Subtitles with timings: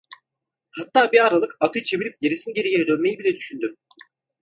[0.77, 3.77] Hatta bir aralık atı çevirip gerisingeriye dönmeyi bile düşündüm.